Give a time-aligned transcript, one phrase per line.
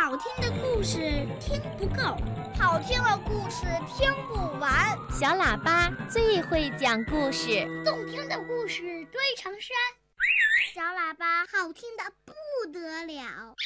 [0.00, 2.16] 好听的故事听不够，
[2.56, 4.96] 好听的故事听不完。
[5.10, 9.76] 小喇叭最会讲故事，动听的故事堆成山。
[10.72, 12.32] 小喇叭好听的不
[12.72, 13.56] 得了。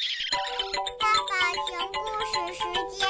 [0.99, 3.07] 爸爸熊故事时间，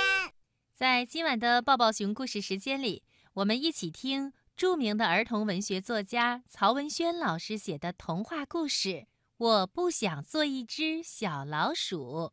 [0.75, 3.03] 在今晚的抱抱熊故事时间里，
[3.35, 8.89] 我们一起听著名的儿童文学作家曹文轩老师写的童话故事
[9.37, 12.31] 《我不想做一只小老鼠》。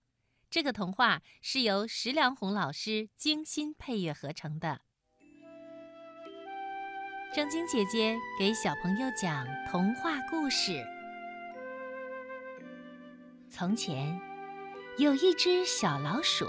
[0.51, 4.81] 这个童话是由石良红老师精心配乐合成的。
[7.33, 10.85] 正晶姐姐给小朋友讲童话故事。
[13.49, 14.21] 从前，
[14.99, 16.45] 有一只小老鼠，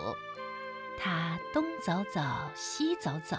[0.99, 2.19] 它东走走，
[2.55, 3.37] 西走走，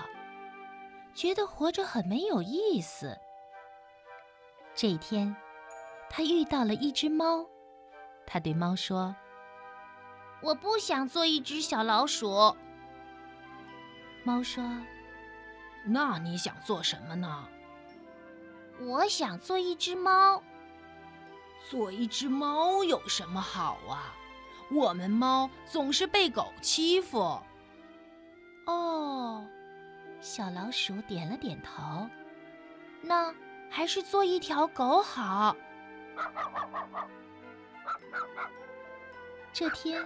[1.13, 3.19] 觉得活着很没有意思。
[4.77, 5.35] 这一天，
[6.09, 7.45] 它遇到了一只猫，
[8.25, 9.17] 它对猫说。
[10.43, 12.55] 我不想做一只小老鼠。
[14.25, 14.63] 猫说
[15.87, 17.49] ：“那你想做什么呢？”
[18.81, 20.43] 我想做一只猫。
[21.71, 24.13] 做一只猫有什么好啊？
[24.71, 27.41] 我们猫总是被狗欺负。
[28.67, 29.47] 哦，
[30.21, 32.09] 小老鼠点了点头。
[33.01, 33.33] 那
[33.71, 35.55] 还是做一条狗好。
[39.53, 40.05] 这天。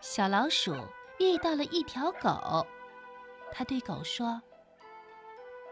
[0.00, 0.74] 小老鼠
[1.18, 2.66] 遇到了一条狗，
[3.52, 4.40] 它对狗说：“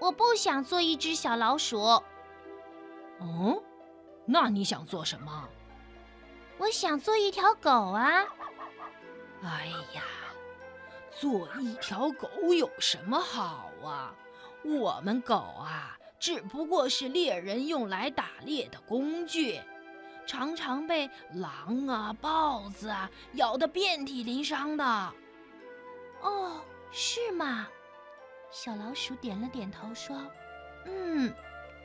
[0.01, 1.81] 我不想做一只小老鼠。
[3.21, 3.59] ”“嗯，
[4.27, 5.49] 那你想做什么
[6.59, 8.25] ？”“我想做一条狗啊。
[9.43, 10.03] ”“哎呀，
[11.11, 14.15] 做一条狗有什么好啊？
[14.63, 19.59] 我们狗啊，只不过是猎人用来打猎的工具。”
[20.29, 24.85] 常常被狼啊、豹子啊咬得遍体鳞伤的。
[26.21, 26.61] 哦，
[26.93, 27.67] 是吗？
[28.51, 30.15] 小老鼠点了点头，说
[30.85, 31.33] ：“嗯，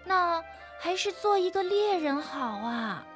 [0.05, 0.43] 那
[0.79, 3.07] 还是做一个猎人好啊。”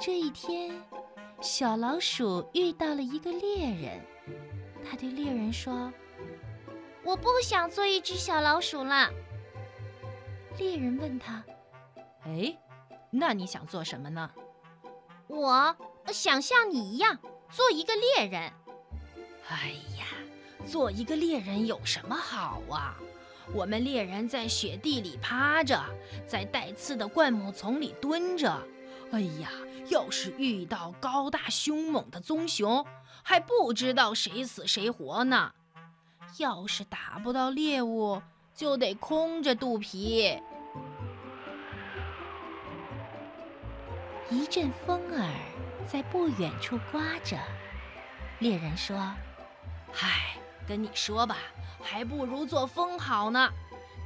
[0.00, 0.82] 这一天，
[1.40, 4.00] 小老鼠遇到了一个猎人，
[4.82, 5.92] 他对猎人说
[7.04, 9.10] ：“我不想做一只小老鼠了。”
[10.58, 11.42] 猎人问他
[12.24, 12.56] ：“哎，
[13.10, 14.30] 那你想做什么呢
[15.26, 15.76] ？”“我
[16.08, 17.18] 想像你一样
[17.50, 18.52] 做一个猎人。
[19.48, 20.06] ”“哎呀，
[20.66, 22.96] 做一个猎人有什么好啊？
[23.52, 25.82] 我们猎人在雪地里趴着，
[26.26, 28.56] 在带刺的灌木丛里蹲着。
[29.10, 29.50] 哎呀，
[29.88, 32.86] 要是遇到高大凶猛的棕熊，
[33.22, 35.52] 还不知道谁死谁活呢。
[36.38, 38.22] 要是打不到猎物。”
[38.54, 40.40] 就得空着肚皮。
[44.30, 45.28] 一阵风儿
[45.86, 47.36] 在不远处刮着，
[48.38, 48.96] 猎人说
[49.92, 51.36] ：“嗨，跟你说吧，
[51.82, 53.50] 还不如做风好呢。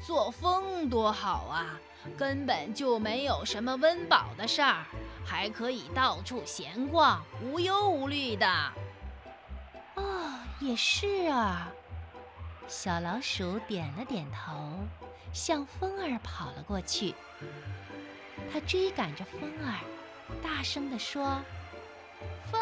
[0.06, 1.78] 做风多好啊，
[2.16, 4.84] 根本就没有什么温饱的事儿，
[5.25, 8.47] 还可以到处闲逛，无忧无虑的。”
[9.97, 11.69] 哦，也是啊。
[12.69, 14.53] 小老鼠点了点头，
[15.33, 17.15] 向风儿跑了过去。
[18.53, 19.81] 它追赶着风儿，
[20.43, 21.41] 大声地说
[22.53, 22.61] ：“风，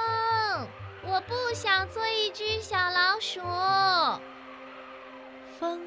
[1.02, 3.40] 我不想做一只小老鼠。”
[5.58, 5.82] 风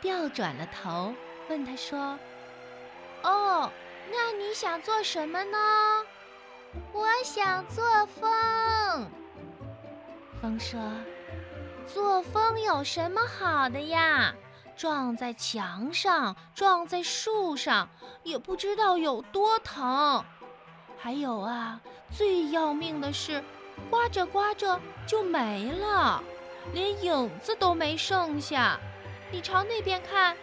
[0.00, 1.14] 调转了头，
[1.50, 2.18] 问他说
[3.22, 3.70] ：“哦，
[4.10, 5.58] 那你想做什么呢
[6.90, 9.10] ？”“我想做风。”
[10.40, 10.80] 风说。
[11.82, 14.34] 作风有什么好的呀？
[14.76, 17.88] 撞在墙上，撞在树上，
[18.22, 20.24] 也不知道有多疼。
[20.98, 23.42] 还有啊，最要命的是，
[23.90, 26.22] 刮着刮着就没了，
[26.72, 28.78] 连影子都没剩下。
[29.30, 30.36] 你朝那边看，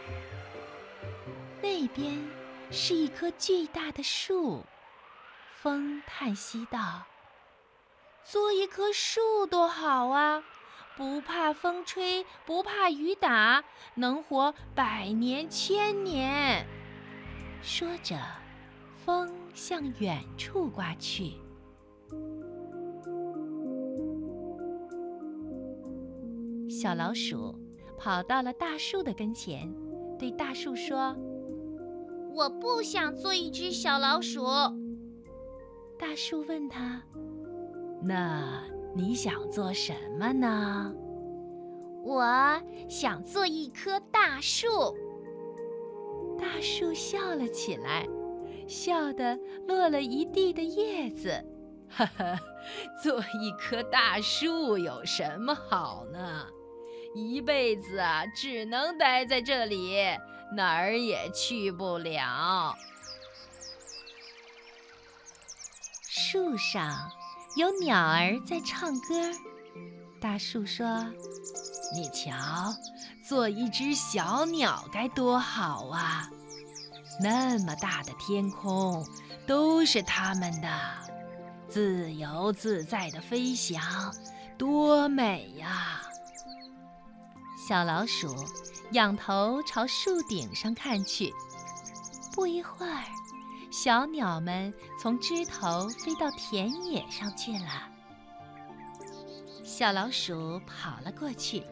[1.61, 2.29] 那边
[2.71, 4.63] 是一棵巨大的树。
[5.61, 7.03] 风叹息道
[8.23, 10.43] ：“做一棵树多好啊！”
[10.99, 13.63] 不怕风吹，不怕雨打，
[13.95, 16.67] 能活百年千年。
[17.61, 18.17] 说着，
[19.05, 21.35] 风向远处刮去。
[26.69, 27.55] 小老鼠
[27.97, 29.73] 跑到了大树的跟前，
[30.19, 31.15] 对大树说
[32.35, 34.43] ：“我不想做一只小老鼠。”
[35.97, 37.01] 大树问他
[38.03, 38.61] ：“那？”
[38.93, 40.93] 你想做什么呢？
[42.03, 44.95] 我想做一棵大树。
[46.39, 48.07] 大树笑了起来，
[48.67, 49.37] 笑得
[49.67, 51.45] 落了一地的叶子。
[51.89, 52.39] 哈哈，
[53.01, 56.47] 做一棵大树有什么好呢？
[57.15, 59.97] 一辈子啊，只能待在这里，
[60.55, 62.75] 哪儿也去不了。
[66.07, 67.09] 树上
[67.55, 69.31] 有鸟儿在唱歌。
[70.21, 71.05] 大树说
[71.95, 72.73] ：“你瞧，
[73.27, 76.29] 做一只小鸟该多好啊！
[77.21, 79.05] 那么大的天空
[79.47, 80.69] 都是它们的，
[81.67, 83.81] 自由自在的飞翔，
[84.57, 86.01] 多美呀！”
[87.67, 88.35] 小老鼠
[88.91, 91.33] 仰头朝树顶上看去，
[92.33, 93.03] 不一会儿，
[93.71, 97.87] 小鸟们从枝头飞到田野上去了。
[99.63, 101.63] 小老鼠跑了过去，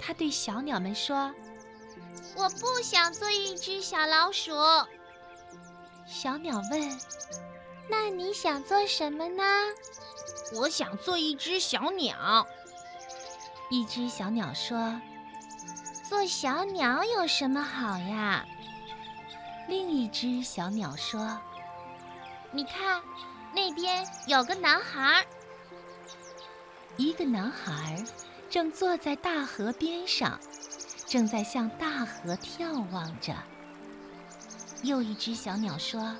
[0.00, 1.32] 它对小鸟们说
[2.36, 4.52] ：“我不想做一只小老鼠。”
[6.06, 6.98] 小鸟问
[7.88, 9.42] ：“那你想做什么呢
[10.58, 12.46] ？”“我想做一只小鸟。”
[13.70, 15.00] 一只小鸟说。
[16.08, 18.44] 做小鸟有什么好呀？
[19.70, 21.40] 另一只小鸟说
[22.50, 23.00] ：“你看，
[23.54, 25.24] 那边有个男孩。
[26.96, 28.04] 一个男孩
[28.50, 30.40] 正坐在大河边上，
[31.06, 33.32] 正在向大河眺望着。”
[34.82, 36.16] 又一只小鸟说：“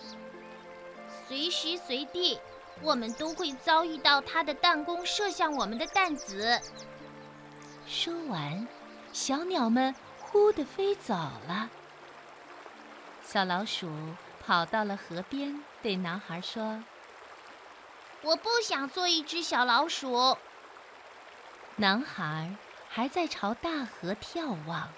[1.27, 2.39] 随时随地，
[2.83, 6.57] 我们都会遭遇到他的弹弓射向我们的弹子。”
[7.85, 8.65] 说完。
[9.13, 11.15] 小鸟们忽地飞走
[11.49, 11.69] 了。
[13.33, 13.89] 小老鼠
[14.45, 16.83] 跑到了河边，对男孩说
[18.23, 20.37] ：“我不想做一只小老鼠。”
[21.79, 22.57] 男孩
[22.89, 24.89] 还在朝大河眺望，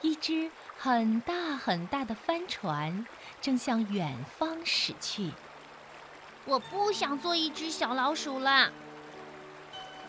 [0.00, 3.06] 一只很大很大的帆船
[3.40, 5.30] 正向远方驶去。
[6.46, 8.72] 我不想做一只小老鼠了。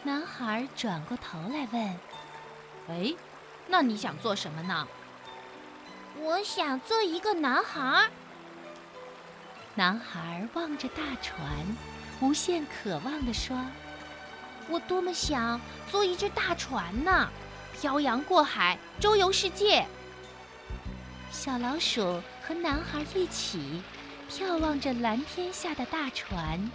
[0.02, 2.00] 男孩转过头来问。
[2.90, 3.14] 哎，
[3.68, 4.88] 那你想做什么呢？
[6.20, 8.10] 我想做一个男孩。
[9.76, 11.44] 男孩望着大船，
[12.20, 13.56] 无限渴望地说
[14.68, 15.60] ：“我多么想
[15.90, 17.30] 做一只大船呢，
[17.80, 19.86] 漂洋过海，周游世界。”
[21.32, 23.82] 小老鼠和男孩一起
[24.30, 26.72] 眺望着蓝天下的大船，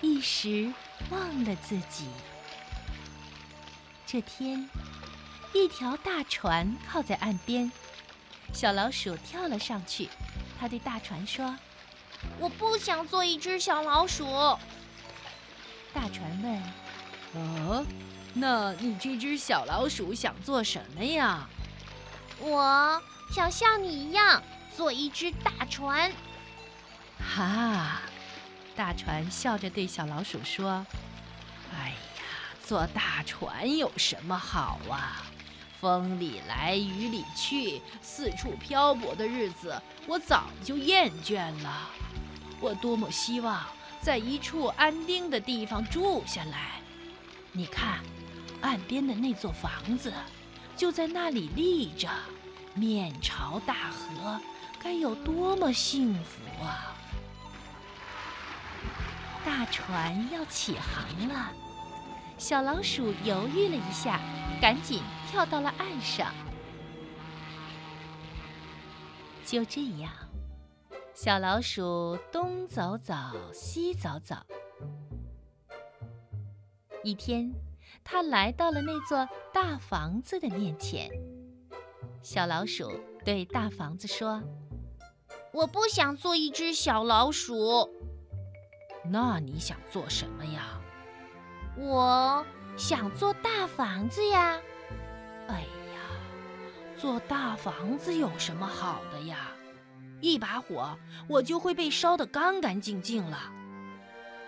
[0.00, 0.72] 一时
[1.10, 2.08] 忘了自己。
[4.06, 4.68] 这天。
[5.56, 7.70] 一条大船靠在岸边，
[8.54, 10.08] 小老鼠跳了上去。
[10.58, 11.54] 它对大船说
[12.38, 14.24] ：“我不想做一只小老鼠。”
[15.92, 16.62] 大船问
[17.34, 17.84] ：“哦，
[18.32, 21.48] 那你这只小老鼠想做什么呀
[22.40, 23.02] ？”“我
[23.32, 24.42] 想像你一样
[24.74, 26.10] 做一只大船。”
[27.18, 28.00] 哈！
[28.76, 30.84] 大船笑着对小老鼠说
[31.74, 31.94] ：“哎呀，
[32.64, 35.26] 坐大船有什么好啊？”
[35.84, 41.90] 风里来雨里去，四处漂泊的日子，我早就厌倦了。
[42.58, 43.62] 我多么希望
[44.00, 46.80] 在一处安定的地方住下来。
[47.52, 47.98] 你看，
[48.62, 50.10] 岸边的那座房子，
[50.74, 52.08] 就在那里立着，
[52.72, 54.40] 面朝大河，
[54.82, 56.96] 该有多么幸福啊！
[59.44, 61.52] 大船要起航了，
[62.38, 64.18] 小老鼠犹豫了一下。
[64.60, 65.02] 赶紧
[65.34, 66.32] 跳到了岸上。
[69.44, 70.12] 就这样，
[71.12, 73.12] 小老鼠东走走，
[73.52, 74.36] 西走走。
[77.02, 77.52] 一天，
[78.04, 81.10] 它来到了那座大房子的面前。
[82.22, 82.88] 小老鼠
[83.24, 84.40] 对大房子说
[85.52, 87.90] ：“我不想做一只小老鼠。”
[89.10, 90.80] 那你想做什么呀？
[91.76, 92.46] 我。
[92.76, 94.60] 想做大房子呀！
[95.48, 96.00] 哎呀，
[96.96, 99.48] 做大房子有什么好的呀？
[100.20, 100.98] 一把火，
[101.28, 103.52] 我就会被烧得干干净净了。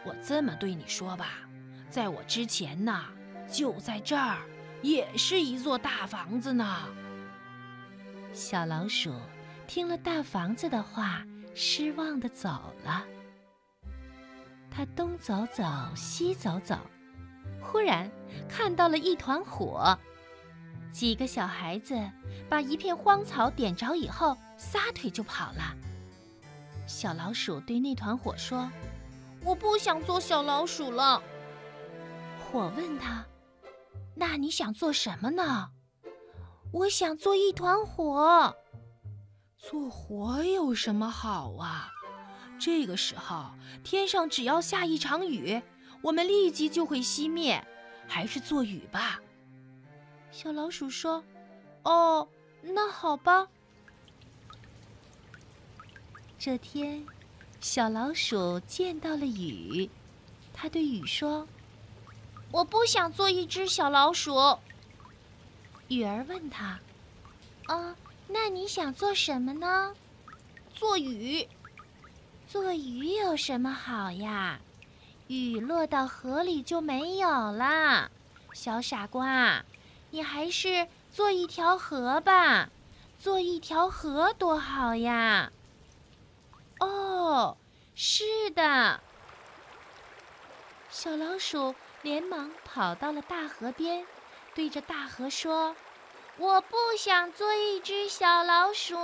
[0.04, 1.40] 我这么对你说吧，
[1.90, 3.04] 在我之前呢，
[3.50, 4.38] 就在这儿，
[4.80, 6.88] 也是一座大房子呢。
[8.32, 9.14] 小老鼠
[9.66, 11.24] 听了大房子的话，
[11.54, 12.48] 失望的走
[12.84, 13.04] 了。
[14.70, 16.78] 它东走走，西走走。
[17.60, 18.10] 忽然
[18.48, 19.98] 看到了一团火，
[20.92, 21.94] 几个小孩子
[22.48, 25.74] 把一片荒草点着以后，撒腿就跑了。
[26.86, 28.70] 小老鼠对那团火说
[29.44, 31.22] ：“我不想做小老鼠了。”
[32.40, 33.24] 火问他
[34.14, 35.70] ：“那你想做什么呢
[36.72, 38.56] ？”“我想做一团火。
[39.58, 41.90] ”“做火有什么好啊？
[42.58, 43.50] 这个时候，
[43.84, 45.60] 天上只要下一场雨，
[46.02, 47.62] 我们立即就会熄灭。
[48.08, 49.20] 还是做雨吧。
[50.36, 51.24] 小老鼠说
[51.84, 52.28] ：“哦，
[52.60, 53.48] 那好吧。”
[56.38, 57.02] 这天，
[57.62, 59.88] 小老鼠见到了雨，
[60.52, 61.48] 它对雨说
[62.52, 64.58] ：“我不想做一只小老鼠。”
[65.88, 66.78] 雨儿问他
[67.64, 67.96] ：“啊，
[68.28, 69.94] 那你想做什么呢
[70.74, 71.48] ？”“做雨。
[72.46, 74.60] ”“做雨有什么好呀？
[75.28, 78.10] 雨落到河里就没有了。
[78.52, 79.64] 小傻瓜，
[80.10, 82.70] 你还是做一条河吧。
[83.18, 85.50] 做一条河多好呀！”
[86.80, 87.56] 哦，
[87.94, 89.00] 是的。
[90.90, 94.06] 小老鼠连忙跑到了大河边，
[94.54, 95.74] 对着大河说
[96.36, 98.94] ：“我不想做一只小老鼠。”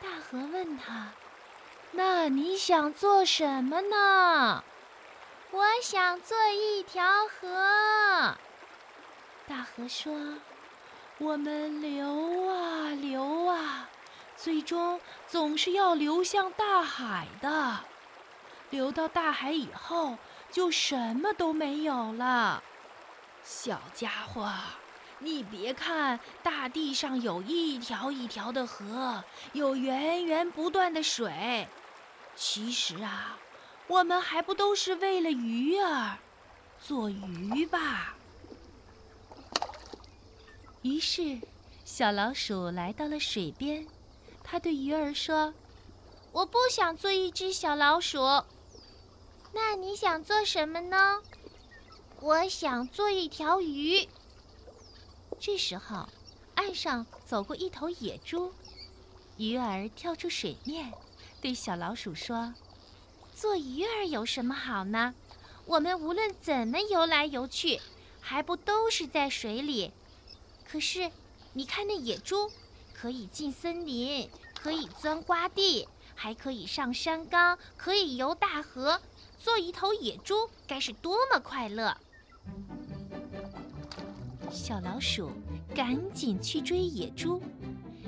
[0.00, 1.12] 大河问他
[1.92, 4.64] ：“那你想做什么呢
[5.52, 8.36] ？”“我想做一条河。”
[9.52, 10.18] 大河说
[11.20, 13.86] ：“我们流啊流啊。”
[14.34, 17.80] 最终总是要流向大海的，
[18.70, 20.16] 流到大海以后
[20.50, 22.62] 就什么都没有了。
[23.44, 24.50] 小家伙，
[25.18, 31.68] 你别看大地上有一条一条的河，有源源不断的水，
[32.34, 33.36] 其实啊，
[33.86, 36.16] 我们还不都是为了鱼儿
[36.80, 38.14] 做鱼吧？
[40.82, 41.38] 于是，
[41.84, 43.86] 小老鼠来到了水边。
[44.42, 45.54] 它对鱼儿说
[46.32, 48.18] ：“我不想做一只小老鼠。
[49.52, 51.22] 那你想做什么呢？
[52.20, 54.08] 我想做一条鱼。”
[55.38, 56.08] 这时候，
[56.56, 58.52] 岸上走过一头野猪，
[59.36, 60.92] 鱼儿跳出水面，
[61.40, 62.54] 对小老鼠说
[63.36, 65.14] ：“做鱼儿有什么好呢？
[65.64, 67.80] 我们无论怎么游来游去，
[68.20, 69.92] 还不都是在水里？
[70.72, 71.10] 可是，
[71.52, 72.50] 你看那野猪。”
[72.94, 79.00] 可以进森林，可以钻瓜地，还可以上山岗，可以游大河。
[79.36, 81.96] 做一头野猪该是多么快乐！
[84.52, 85.32] 小老鼠
[85.74, 87.42] 赶紧去追野猪。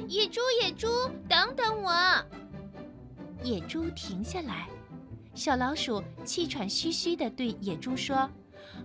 [0.07, 1.93] 野猪，野猪，等等我！
[3.43, 4.69] 野猪停下来。
[5.35, 8.15] 小老鼠气喘吁吁地对野猪说：“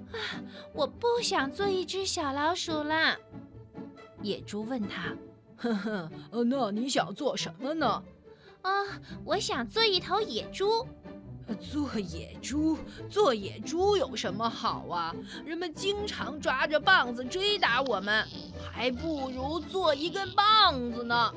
[0.10, 0.42] 啊，
[0.74, 3.16] 我不想做一只小老鼠了。”
[4.22, 5.16] 野猪问他。
[5.58, 6.10] 呵呵，
[6.46, 8.04] 那你想做什么呢？
[8.62, 8.72] 啊，
[9.26, 10.88] 我想做一头野猪。
[11.60, 12.78] 做野猪，
[13.10, 15.16] 做野猪有什么好啊？
[15.44, 18.24] 人们经常抓着棒子追打我们，
[18.72, 21.34] 还不如做一根棒子呢。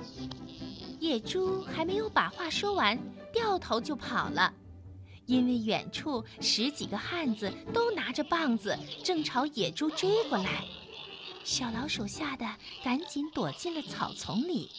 [1.00, 2.98] 野猪还没有把话说完，
[3.32, 4.52] 掉头就跑了，
[5.24, 10.66] 因为远处十几个汉子都拿着棒子，正朝野猪追过来。
[11.44, 12.46] 小老鼠吓得
[12.84, 14.70] 赶紧躲进了草丛里。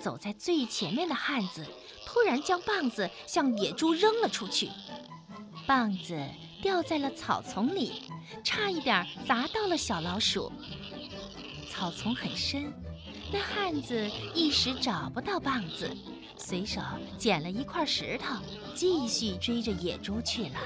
[0.00, 1.66] 走在最前面的汉子
[2.06, 4.68] 突然将棒子向野猪扔了出去，
[5.66, 6.18] 棒子
[6.62, 8.02] 掉在了草丛里，
[8.42, 10.50] 差一点砸到了小老鼠。
[11.70, 12.72] 草丛很深，
[13.32, 15.94] 那汉子一时找不到棒子，
[16.36, 16.80] 随手
[17.18, 18.36] 捡了一块石头，
[18.74, 20.58] 继续追着野猪去了。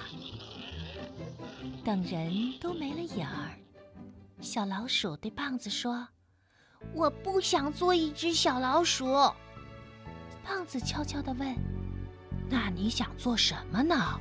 [1.84, 3.58] 等人都没了影儿。
[4.44, 6.06] 小老鼠对棒子说
[6.94, 9.06] ：“我不想做一只小老鼠。”
[10.46, 11.56] 棒子悄悄地问
[12.50, 14.20] ：“那你想做什么呢？”“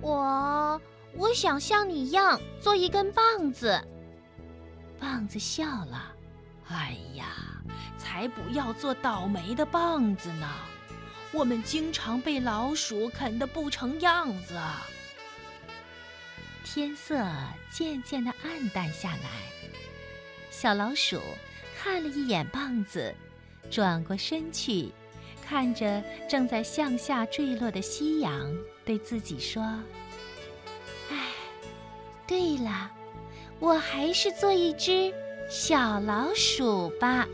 [0.00, 0.80] 我
[1.14, 3.78] 我想像你一样做一根棒子。”
[5.00, 6.14] 棒子笑了
[6.70, 7.26] ：“哎呀，
[7.98, 10.48] 才不要做倒霉的棒子呢！
[11.32, 14.56] 我们经常被老鼠啃得不成样子。”
[16.68, 17.24] 天色
[17.70, 19.30] 渐渐的暗淡下来，
[20.50, 21.20] 小老鼠
[21.78, 23.14] 看了一眼棒子，
[23.70, 24.92] 转过身去，
[25.46, 28.52] 看着正在向下坠落的夕阳，
[28.84, 29.62] 对自己说
[31.08, 31.16] ：“哎，
[32.26, 32.90] 对了，
[33.60, 35.14] 我还是做一只
[35.48, 37.28] 小老鼠吧。”